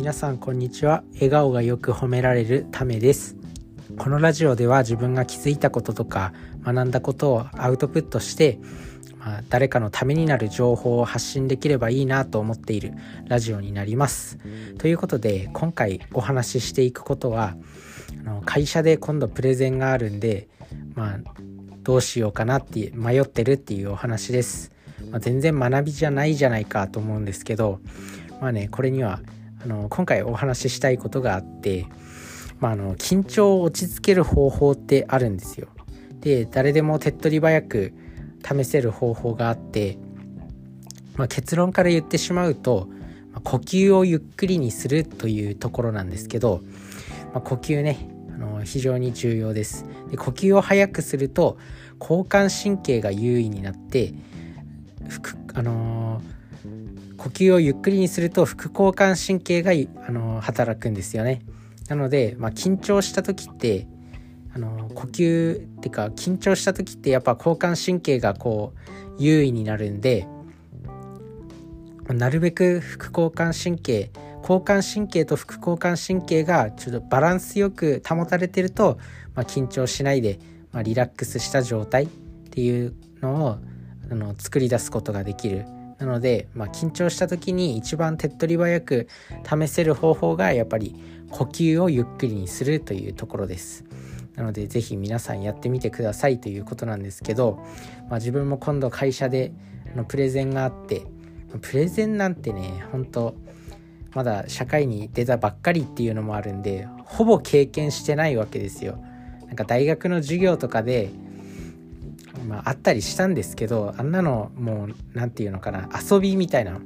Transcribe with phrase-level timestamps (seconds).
[0.00, 3.36] 皆さんこんにちは笑顔がよく褒められるためです
[3.98, 6.32] このラジオでは自分が気づいたこととか
[6.64, 8.58] 学んだことをアウトプットして
[9.18, 12.94] まあ、誰かのためになる情報を発信できればいいなと思っている
[13.26, 14.38] ラジオになります。
[14.78, 17.54] ということで今回お話ししていくことは
[18.20, 20.48] あの会社で今度プレゼンがあるんで、
[20.94, 21.18] まあ、
[21.82, 24.72] どうしようかなって迷ってるっていうお話です。
[25.10, 27.80] まあ、全然学びじゃないじゃないかと思うんですけど
[28.40, 29.20] まあねこれには
[29.62, 31.86] あの今回お話ししたいことがあって、
[32.60, 35.68] まあ、あの緊張を落ち着ける方法ってあるんですよ。
[36.20, 37.92] で誰でも手っ取り早く
[38.46, 39.98] 試せる方法があって、
[41.16, 42.88] まあ、結論から言ってしまうと、
[43.32, 46.62] ま呼吸をゆっくりにするというところなんですけど、
[47.32, 51.58] まあ、呼吸ねあの非常に重要ですで呼吸を速くすると
[52.00, 54.14] 交感神経が優位になって
[55.54, 56.09] あのー
[57.20, 59.72] 呼吸をゆっくりにすると副交感神経が、
[60.06, 61.42] あの働くんですよね。
[61.90, 63.86] なので、まあ、緊張した時って
[64.54, 70.26] あの呼吸っていうか緊張した時ってやっぱ交感神経がこう優位になるんで
[72.08, 78.98] なるべく副交感神経交感神経と副交感神経がちょっとバランスよく保たれてると、
[79.34, 80.38] まあ、緊張しないで、
[80.72, 82.08] まあ、リラックスした状態っ
[82.50, 83.58] ていうのを
[84.10, 85.66] あの作り出すことができる
[86.00, 89.08] なので、まあ、緊張した時に一番手っ取り早く
[89.44, 90.96] 試せる方法がやっぱり
[91.30, 93.84] 呼吸をゆっくりにするというところです。
[94.34, 97.62] なので是非皆さんやってみてくださいということなんですけど、
[98.08, 99.52] まあ、自分も今度会社で
[99.94, 101.02] のプレゼンがあって
[101.60, 103.34] プレゼンなんてね本当
[104.14, 108.98] まだ社会に出たばっかりっていうのもあるんでほぼ経験してないわけですよ。
[109.46, 111.10] なんか大学の授業とかで
[112.48, 116.80] まあ、あったりしたんですけどあんなのもう何て言うのかな遊びみたいな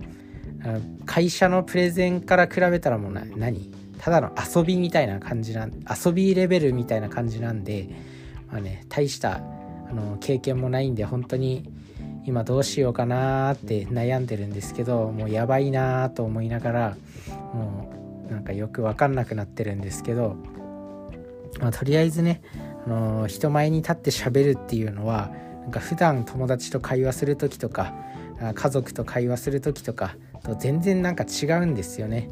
[1.07, 3.73] 会社のプレゼンから比べたらもう何？
[3.99, 5.69] ただの遊びみたいな感じな
[6.05, 7.89] 遊びレベルみたいな感じなんで、
[8.51, 9.41] まあね、大したあ
[9.93, 11.71] の経験もないんで本当に
[12.27, 16.97] 今どうしようかなって悩んでるんですけどもうやばいなと思いながら
[17.55, 20.37] もうなんかよく分かんなくなってるんですけど、
[21.61, 22.43] まあ、とりあえずね
[22.87, 25.31] の人前に立って喋るっていうのは
[25.63, 27.95] なんか普段友達と会話する時とか
[28.55, 32.31] 家族と会話する時とかと全然なんか違うんですよね。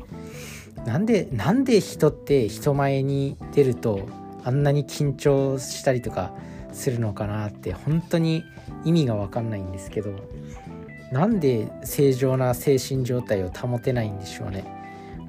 [0.84, 4.08] なんでなんで人って人前に出ると
[4.44, 6.34] あんなに緊張したりとか
[6.72, 8.44] するのかなって本当に
[8.84, 10.10] 意味が分かんないんですけど
[11.12, 14.64] なんで正常な精神状態を保てないんでしょうね。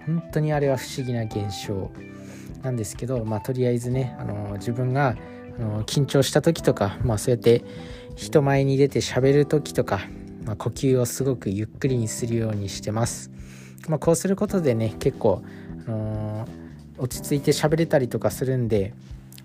[0.05, 1.91] 本当にあれは不思議な現象。
[2.63, 5.15] なんですけど、まあ、とりあえずね、あの自分が
[5.59, 7.63] あの緊張した時とか、まあ、そうやって
[8.15, 9.99] 人前に出て喋る時とか、
[10.45, 13.31] まあ、呼吸をすごくゆっくりにするようにしてます。
[13.87, 15.43] まあ、こうすることでね結構、
[15.87, 16.47] あの、
[16.97, 18.93] 落ち着いて喋れたりとかするんで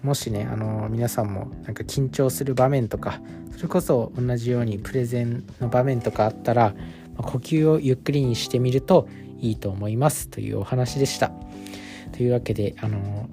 [0.03, 3.21] もしね、あの、皆さんもなんか緊張する場面とか
[3.59, 6.75] それこそ同じようにプレゼンの場面とかあったら、
[7.17, 9.09] まあ、呼吸をゆっくりにしてみると
[9.41, 11.33] いいと思いますというお話でした。
[12.19, 13.29] というわけで、あの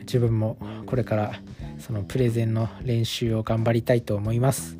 [0.00, 1.32] 自分もこれから
[1.78, 4.76] そのプレゼンの練習を頑張りたいと思います。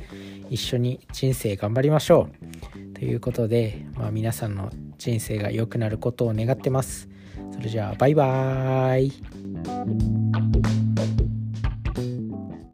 [0.51, 2.29] 一緒に人生頑張りましょ
[2.75, 2.95] う。
[2.95, 7.09] ということで、まあ、皆さんの人生が良くなることを願ってます。
[7.55, 10.84] それじゃあバイバーイ。